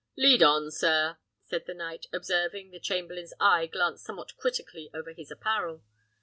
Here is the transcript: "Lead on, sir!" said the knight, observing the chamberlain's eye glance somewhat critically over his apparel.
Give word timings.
"Lead 0.17 0.41
on, 0.41 0.71
sir!" 0.71 1.19
said 1.43 1.67
the 1.67 1.75
knight, 1.75 2.07
observing 2.11 2.71
the 2.71 2.79
chamberlain's 2.79 3.35
eye 3.39 3.67
glance 3.67 4.01
somewhat 4.01 4.35
critically 4.35 4.89
over 4.95 5.11
his 5.13 5.29
apparel. 5.29 5.83